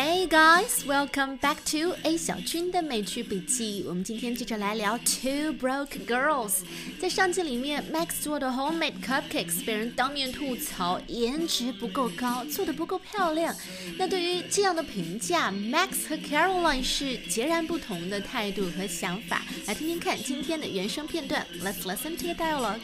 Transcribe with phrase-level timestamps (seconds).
[0.00, 3.84] Hey guys, welcome back to A 小军的美剧笔记。
[3.84, 6.60] 我们今天接着来聊 Two Broke Girls。
[7.00, 13.52] 在上集里面，Max 做的 homemade cupcakes 被人当面吐槽颜值不够高，做的不够漂亮。
[13.96, 19.42] 那对于这样的评价，Max 和 Caroline 是截然不同的态度和想法。
[19.66, 21.44] 来听听看今天的原声片段。
[21.60, 22.78] Let's listen to the dialogue.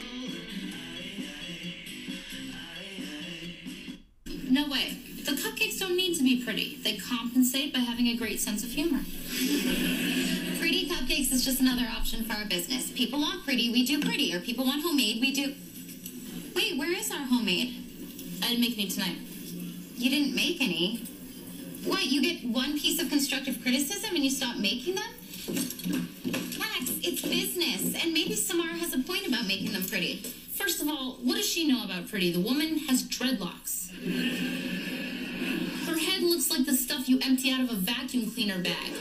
[4.51, 4.84] No way.
[6.35, 6.79] Be pretty.
[6.83, 9.03] They compensate by having a great sense of humor.
[10.59, 12.91] Pretty cupcakes is just another option for our business.
[12.91, 14.35] People want pretty, we do pretty.
[14.35, 15.55] Or people want homemade, we do.
[16.57, 18.41] Wait, where is our homemade?
[18.43, 19.17] I didn't make any tonight.
[19.97, 21.07] You didn't make any.
[21.85, 25.13] What, you get one piece of constructive criticism and you stop making them?
[26.59, 28.03] Max, it's business.
[28.03, 30.17] And maybe Semhar has a point about making them pretty.
[30.57, 32.33] First of all, what does she know about pretty?
[32.33, 33.93] The woman has dreadlocks.
[37.25, 38.93] Empty out of a vacuum cleaner bag.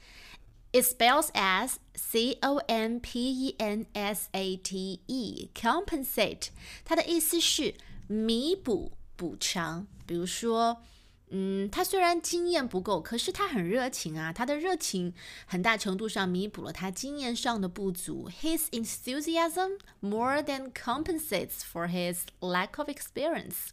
[0.74, 5.50] It spells as C O M P E N S A T E.
[5.56, 6.50] Compensate，
[6.84, 7.76] 它的意思是
[8.08, 9.88] 弥补、补偿。
[10.06, 10.84] 比如说，
[11.32, 14.32] 嗯，他虽然经验不够，可是他很热情啊。
[14.32, 15.14] 他的热情
[15.46, 18.30] 很大程度上弥补了他经验上的不足。
[18.30, 23.70] His enthusiasm more than compensates for his lack of experience.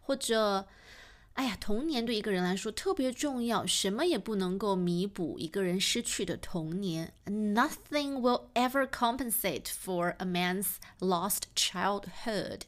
[0.00, 0.66] 或者。
[1.34, 7.12] 哎呀，童年对一个人来说特别重要，什么也不能够弥补一个人失去的童年。
[7.26, 12.60] Nothing will ever compensate for a man's lost childhood.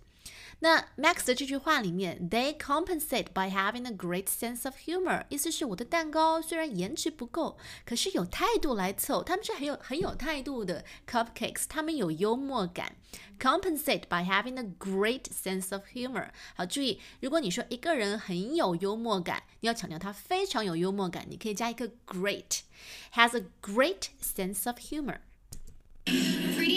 [0.61, 12.97] 那 Max 的这句话里面，They compensate by having a great sense of humor，意思是我的蛋糕虽然颜值不够，可是有态度来凑，他们是很有很有态度的 cupcakes，他们有幽默感。
[13.39, 16.31] Compensate by having a great sense of humor。
[16.55, 25.19] 好，注意，如果你说一个人很有幽默感，你要强调他非常有幽默感，你可以加一个 great，has a great sense of humor。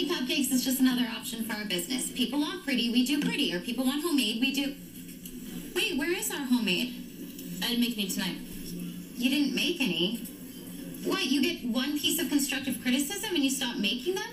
[0.06, 2.10] Cupcakes is just another option for our business.
[2.10, 3.53] People want pretty, we do pretty.
[3.54, 4.75] Or people want homemade, we do.
[5.75, 6.92] Wait, where is our homemade?
[7.62, 8.38] I didn't make any tonight.
[9.16, 10.26] You didn't make any.
[11.04, 14.31] What, you get one piece of constructive criticism and you stop making them?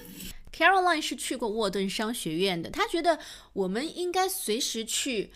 [0.52, 3.20] Caroline 是去过沃顿商学院的，她觉得
[3.54, 5.32] 我们应该随时去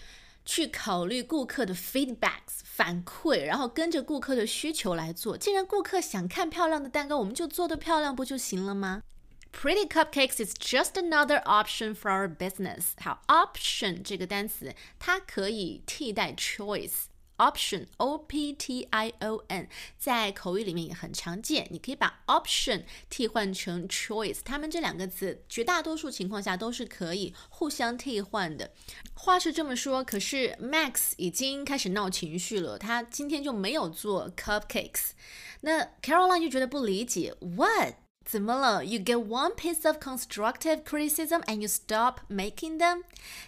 [0.45, 5.37] 去考虑顾客的 feedbacks 反馈，然后跟着顾客的需求来做。
[5.37, 9.01] 既然顾客想看漂亮的蛋糕，我们就做的漂亮不就行了吗
[9.54, 12.92] ？Pretty cupcakes is just another option for our business。
[13.00, 19.66] 好，option 这个单词它可以替代 choice。option o p t i o n
[19.98, 28.70] 在口语里面也很常见，你可以把 option 替换成 choice，它们这两个字绝大多数情况下都是可以互相替换的。
[29.14, 35.12] 话是这么说，可是 Max 已经开始闹情绪了，他今天就没有做 cupcakes。
[35.62, 37.94] 那 Caroline 就觉得不理解，What？
[38.24, 38.84] 怎么了？
[38.84, 43.02] You get one piece of constructive criticism and you stop making them？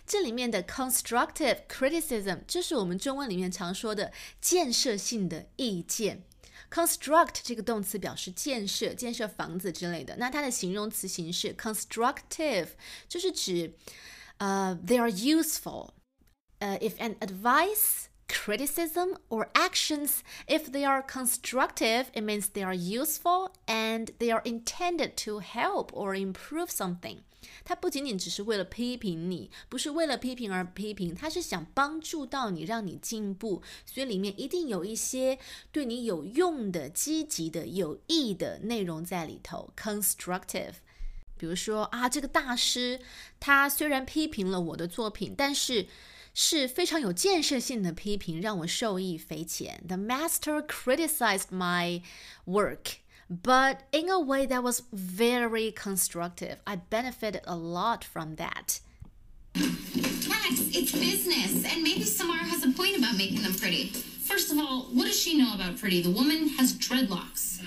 [0.06, 6.24] 这里面的 constructive criticism 就是我们中文里面常说的建设性的意见。
[6.70, 10.16] construct 这个动词表示建设，建设房子之类的。
[10.16, 12.68] 那它的形容词形式 constructive
[13.06, 13.74] 就是指，
[14.38, 15.90] 呃、uh,，they are useful。
[16.60, 20.22] 呃、uh,，if an advice criticism or actions.
[20.46, 25.92] If they are constructive, it means they are useful and they are intended to help
[25.92, 27.18] or improve something.
[27.64, 33.62] 它不仅仅只是为了批评你，不是为了批评而批评，它是想帮助到你，让你进步。
[33.84, 35.38] 所以里面一定有一些
[35.70, 39.72] 对你有用的、积极的、有益的内容在里头。
[39.76, 40.74] Constructive，
[41.36, 43.00] 比如说啊，这个大师
[43.40, 45.86] 他虽然批评了我的作品，但是
[46.39, 49.83] 是非常有建设性的批评，让我受益匪浅。
[49.87, 52.03] The master criticized my
[52.45, 52.97] work.
[53.27, 56.57] But in a way that was very constructive.
[56.65, 58.81] I benefited a lot from that.
[59.55, 63.87] Max, it's business, and maybe Semhar has a point about making them pretty.
[64.23, 66.03] First of all, what does she know about pretty?
[66.03, 67.61] The woman has dreadlocks.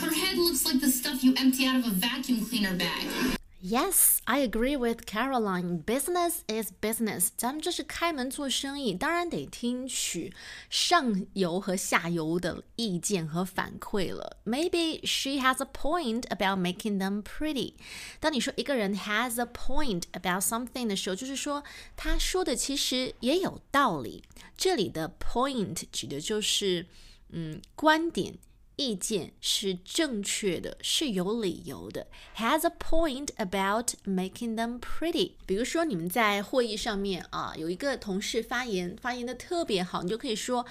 [0.00, 3.38] Her head looks like the stuff you empty out of a vacuum cleaner bag.
[3.64, 5.84] Yes, I agree with Caroline.
[5.86, 7.28] Business is business.
[7.36, 10.34] 咱们这是开门做生意，当然得听取
[10.68, 14.38] 上游和下游的意见和反馈了。
[14.44, 17.74] Maybe she has a point about making them pretty.
[18.18, 21.62] 当你说一个人 has a point about something 的时候，就是说
[21.96, 24.24] 他说的其实也有道理。
[24.56, 26.86] 这里的 point 指的就是
[27.28, 28.34] 嗯观点。
[28.76, 32.06] 意见是正确的，是有理由的。
[32.36, 35.32] Has a point about making them pretty。
[35.46, 40.66] 比如说，你们在会议上面啊，有一个同事发言，发言的特别好，你就可以说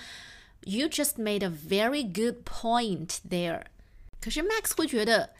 [0.61, 3.63] ，You just made a very good point there。
[4.19, 5.31] 可是 Max 会觉得。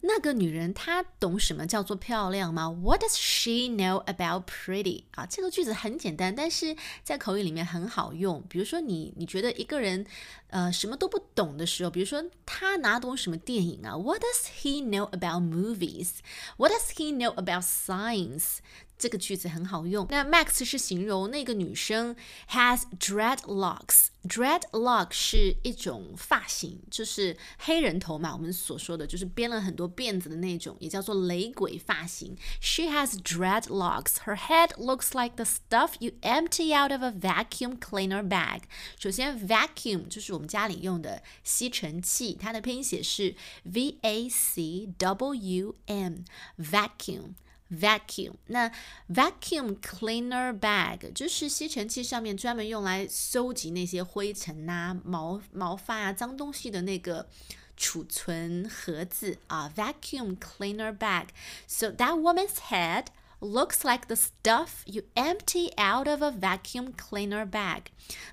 [0.00, 5.04] 那个女人她懂什么叫做漂亮吗？What does she know about pretty？
[5.12, 8.42] 啊，这个句子很简单，但是在口语里面很好用。
[8.48, 10.06] 比如说你你觉得一个人
[10.50, 18.58] 呃什么都不懂的时候，比如说他哪懂什么电影啊？What does he know about movies？What does he know about science？
[18.97, 20.07] 这个句子很好用。
[20.09, 22.15] 那 Max 是形容那个女生
[22.49, 32.37] has dreadlocks。dreadlock 是一种发型，就是黑人头嘛，我们所说的就是编了很多辫子的那种，也叫做雷鬼发型。
[32.61, 34.19] She has dreadlocks.
[34.23, 38.61] Her head looks like the stuff you empty out of a vacuum cleaner bag.
[38.97, 47.33] 首先，vacuum 就是我们家里用的吸尘器，它的拼写是 V A C W M，vacuum。vacuum，
[47.70, 48.72] Vacuum，那
[49.10, 57.28] vacuum cleaner bag 就是吸尘器上面专门用来收集那些灰尘呐、毛毛发啊、脏东西的那个
[57.76, 61.26] 储存盒子啊，vacuum cleaner bag.
[61.66, 63.08] So that woman's head
[63.40, 67.82] looks like the stuff you empty out of a vacuum cleaner bag.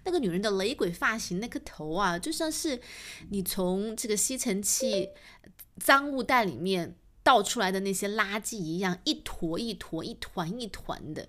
[0.05, 2.79] 那个女人的雷鬼发型，那颗头啊，就像是
[3.31, 5.09] 你从这个吸尘器
[5.77, 6.95] 脏物袋里面。
[7.25, 11.27] 倒出来的那些垃圾一样，一坨一坨、一团一团的。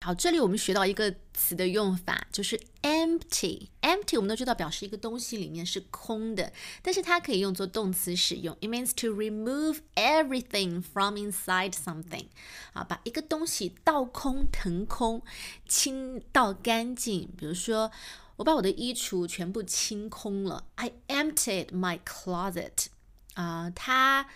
[0.00, 3.68] 好，这里我们学到一个词的用法，就是 empty。
[3.80, 8.54] empty 我们都知道表示一个东西里面是空的，但是它可以用作动词使用。
[8.60, 12.26] It means to remove everything from inside something。
[12.72, 15.22] 啊，把一个东西倒空、腾空、
[15.68, 17.28] 清倒干净。
[17.36, 17.90] 比如说，
[18.36, 20.66] 我把我的衣橱全部清空了。
[20.76, 22.86] I emptied my closet。
[23.34, 24.28] 啊，它。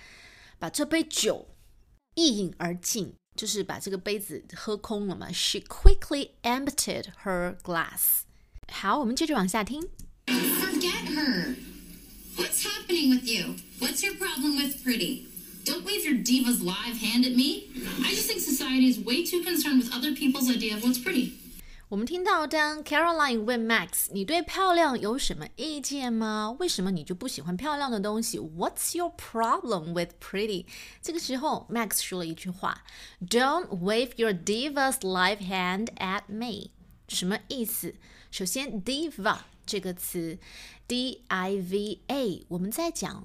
[0.59, 1.55] 把这杯酒
[2.15, 5.31] 一饮而尽，就是把这个杯子喝空了嘛。
[5.31, 8.21] She quickly emptied her glass。
[8.71, 9.81] 好，我们接着往下听。
[10.27, 11.55] Forget her.
[12.37, 13.55] What's happening with you?
[13.79, 15.27] What's your problem with pretty?
[15.65, 17.69] Don't wave your diva's live hand at me.
[18.03, 21.33] I just think society is way too concerned with other people's idea of what's pretty.
[21.88, 26.56] 我们听到当 Caroline 问 Max：“ 你对漂亮有什么意见吗？
[26.58, 30.66] 为什么你就不喜欢漂亮的东西？”What's your problem with pretty？
[31.00, 32.82] 这个时候，Max 说了一句话
[33.20, 36.70] ：“Don't wave your diva's life hand at me。”
[37.06, 37.94] 什么意思？
[38.32, 40.40] 首先，diva 这个词
[40.88, 43.24] ，D I V A，我们在讲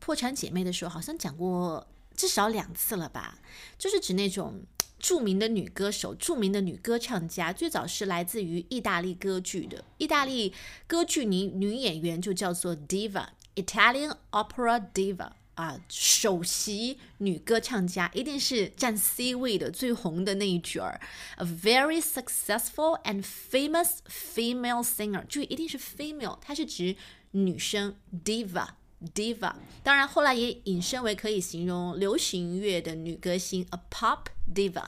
[0.00, 3.38] 破产姐妹的时候，好像讲过至少两次了吧？
[3.78, 4.64] 就是指那种。
[5.02, 9.84] 著名的女歌手，著名的女歌唱家，最早是来自于意大利歌剧的。
[9.98, 10.54] 意大利
[10.86, 21.00] 歌剧女女演员就叫做 diva，Italian opera diva 啊，首席女歌唱家一定是占 C 位的，最红的那一角儿。
[21.36, 26.94] A very successful and famous female singer，注意一定是 female，它是指
[27.32, 28.68] 女生 diva。
[29.14, 34.84] diva，当然后来也引申为可以形容流行乐的女歌星，a pop diva。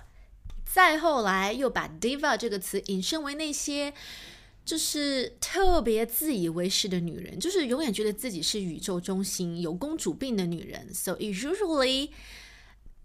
[0.64, 3.92] 再后来又把 diva 这个词引申为那些
[4.64, 10.92] 就是特别自以为是的女人，就是永远觉得自己是宇宙中心、有公主病的女人。
[10.92, 12.11] So it usually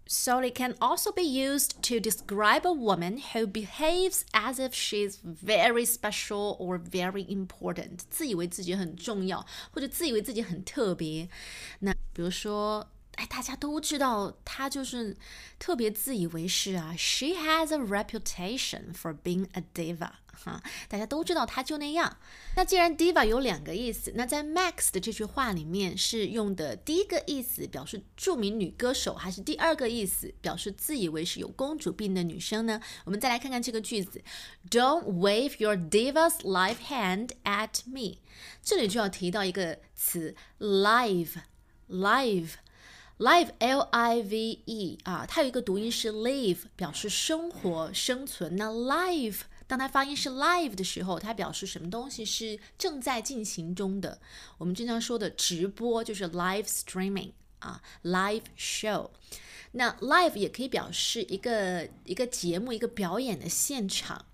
[0.09, 5.17] So it can also be used to describe a woman who behaves as if she's
[5.23, 11.27] very special or very important，自以为自己很重要，或者自以为自己很特别。
[11.79, 12.87] 那比如说。
[13.20, 15.14] 哎，大家都知道她就是
[15.58, 16.94] 特别自以为是啊。
[16.96, 22.16] She has a reputation for being a diva，哈，大家都知道她就那样。
[22.56, 32.80] 那既然 diva 有两个意思，那在 Max 的这句话里面是用的第一个意思表示著名女歌手，还是第二个意思表示自以为是有公主病的女生呢？
[33.04, 34.22] 我们再来看看这个句子
[34.70, 38.16] ：Don't wave your diva's live hand at me。
[38.62, 41.42] 这里就要提到一个词，live，live。
[41.90, 42.52] Live,
[43.20, 48.56] Live L I V E 啊，它有一个读音是 live，表示生活、生存。
[48.56, 54.18] 那 live，当它发音是 live 的时候，它表示什么东西是正在进行中的。
[54.56, 59.10] 我们经常说的直播就是 live streaming 啊，live show。
[59.72, 64.24] 那 live 也可以表示一个一个节目、一个表演的现场，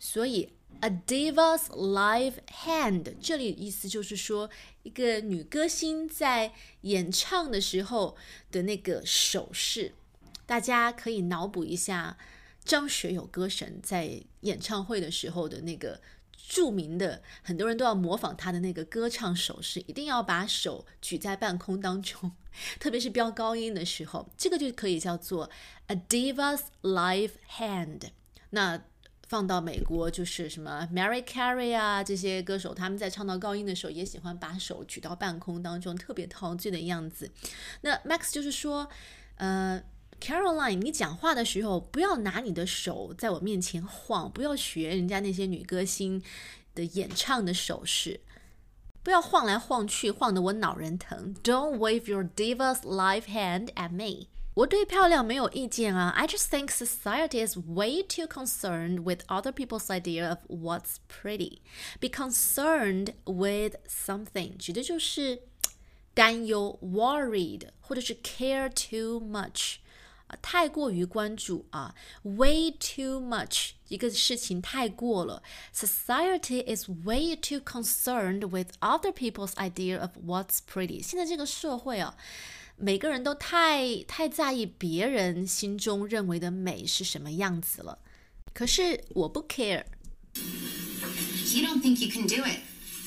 [0.00, 0.52] 所以。
[0.82, 4.50] A diva's live hand，这里意思就是说，
[4.82, 8.16] 一个女歌星在演唱的时候
[8.50, 9.94] 的那个手势。
[10.44, 12.18] 大家可以脑补一下
[12.64, 16.00] 张学友歌神在演唱会的时候的那个
[16.48, 22.32] 著名的，很多人都要模仿他的那个歌唱手势，一定要把手举在半空当中，
[22.80, 25.48] 特别是飙高音的时候，这个就可以叫做
[25.86, 28.08] a diva's live hand。
[28.50, 28.82] 那
[29.32, 37.30] 放到美国就是什么 Mary Carey 啊这些歌手，他们在唱到高音的时候也喜欢把手举到半空当中，特别陶醉的样子。
[37.80, 38.86] 那 Max 就是说，
[39.36, 39.82] 呃
[40.20, 46.22] ，Caroline，你讲话的时候不要拿你的手在我面前晃，不要学人家那些女歌星
[46.74, 48.20] 的演唱的手势，
[49.02, 51.34] 不要晃来晃去，晃得我脑仁疼。
[51.42, 54.26] Don't wave your diva's live hand at me.
[54.55, 56.09] 我对漂亮没有意见啊。
[56.17, 61.59] I just think society is way too concerned with other people's idea of what's pretty.
[61.99, 65.43] Be concerned with something 指的就是
[66.15, 69.75] 担忧 worried 或者是 care too much
[70.25, 75.43] 啊，太过于关注啊，way too much 一个事情太过了。
[75.71, 81.03] Society is way too concerned with other people's idea of what's pretty.
[81.03, 82.17] 现在这个社会啊。
[82.77, 87.99] 每个人都太太在意别人心中认为的美是什么样子了。
[88.53, 92.59] 可是我不 care。You don't think you can do it.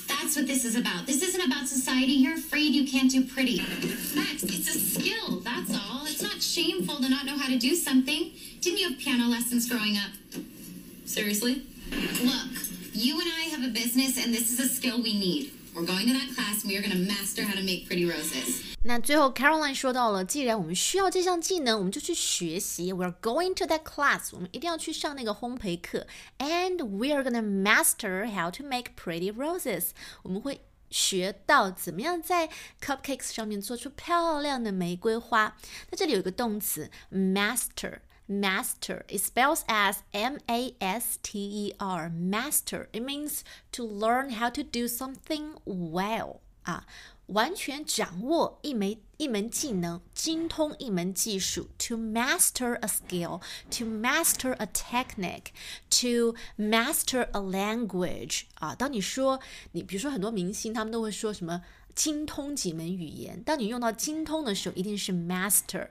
[0.08, 1.06] That's what this is about.
[1.06, 2.12] This isn't about society.
[2.12, 3.60] You're afraid you can't do pretty.
[4.14, 6.04] Max, it's a skill, that's all.
[6.06, 8.32] It's not shameful to not know how to do something.
[8.60, 10.10] Didn't you have piano lessons growing up?
[11.04, 11.62] Seriously?
[12.22, 12.50] Look,
[12.92, 15.52] you and I have a business, and this is a skill we need.
[15.75, 18.61] We're going to that class, we are going to master how to make pretty roses.
[18.83, 22.93] 那最后，Caroline 说到了，既然我们需要这项技能，我们就去学习。
[22.93, 26.07] We're going to that class，我们一定要去上那个烘焙课。
[26.37, 29.87] And we are gonna master how to make pretty roses，
[30.23, 32.49] 我们会学到怎么样在
[32.81, 35.57] cupcakes 上面做出漂亮的玫瑰花。
[35.89, 37.99] 那这里有一个动词 master。
[38.26, 39.04] Master.
[39.08, 42.08] It spells as M A S T E R.
[42.10, 42.88] Master.
[42.92, 46.36] It means to learn how to do something well.
[46.62, 46.84] 啊，
[47.26, 55.46] 完全掌握一枚一门技能，精通一门技术，to master a skill, to master a technique,
[55.88, 58.74] to master a language 啊。
[58.74, 59.40] 当你说
[59.72, 61.62] 你，比如说很多明星，他们都会说什么
[61.94, 63.42] 精通几门语言。
[63.42, 65.88] 当你用到精通的时候，一定是 master。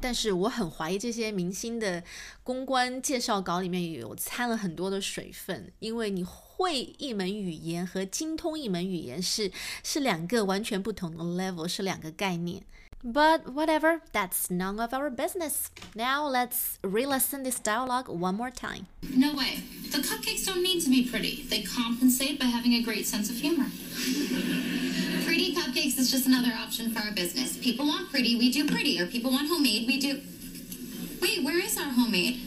[0.00, 2.02] 但是我很怀疑这些明星的
[2.42, 6.24] 公关介绍稿里面有掺了很多的水分，因为你。
[6.56, 9.50] 会一门语言和精通一门语言是
[9.82, 12.62] 是两个完全不同的 level，是两个概念。
[13.02, 15.66] But whatever, that's none of our business.
[15.94, 18.86] Now let's re-listen this dialogue one more time.
[19.02, 19.64] No way.
[19.90, 21.44] The cupcakes don't need to be pretty.
[21.50, 23.66] They compensate by having a great sense of humor.
[25.59, 27.57] cupcakes is just another option for our business.
[27.57, 28.99] People want pretty, we do pretty.
[28.99, 30.21] Or people want homemade, we do.
[31.21, 32.39] Wait, where is our homemade?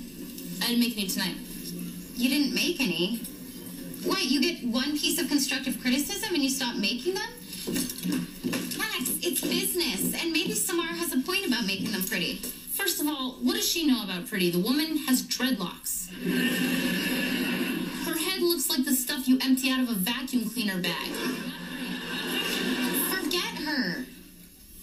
[0.62, 1.36] I didn't make any tonight.
[2.16, 3.18] You didn't make any?
[4.04, 7.28] What, you get one piece of constructive criticism and you stop making them?
[8.78, 12.36] Max, it's business, and maybe Semhar has a point about making them pretty.
[12.36, 14.50] First of all, what does she know about pretty?
[14.50, 16.08] The woman has dreadlocks.
[18.06, 21.10] Her head looks like the stuff you empty out of a vacuum cleaner bag.
[23.72, 24.04] Her.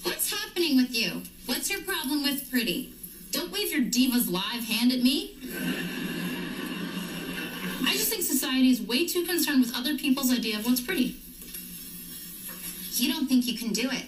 [0.02, 1.22] What's happening with you?
[1.46, 2.92] What's your problem with pretty?
[3.30, 5.38] Don't wave your diva's live hand at me.
[7.86, 11.18] I just think society is way too concerned with other people's idea of what's pretty.
[12.94, 14.06] You don't think you can do it.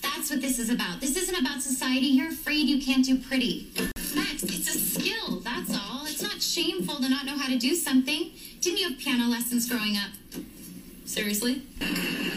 [0.00, 1.00] That's what this is about.
[1.00, 2.06] This isn't about society.
[2.06, 3.72] You're afraid you can't do pretty.
[4.14, 5.40] Max, it's a skill.
[5.40, 6.06] That's all.
[6.06, 8.30] It's not shameful to not know how to do something.
[8.60, 10.12] Didn't you have piano lessons growing up?
[11.04, 11.62] Seriously?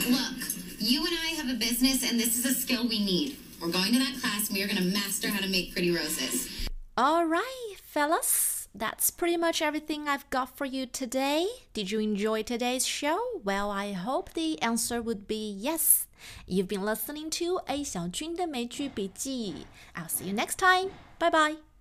[0.10, 0.43] Look,
[0.83, 3.37] you and I have a business, and this is a skill we need.
[3.61, 5.91] We're going to that class, and we are going to master how to make pretty
[5.91, 6.69] roses.
[6.97, 8.69] All right, fellas.
[8.75, 11.47] That's pretty much everything I've got for you today.
[11.73, 13.19] Did you enjoy today's show?
[13.43, 16.07] Well, I hope the answer would be yes.
[16.47, 19.67] You've been listening to A 小军的美剧笔记.
[19.95, 20.91] I'll see you next time.
[21.19, 21.72] Bye bye.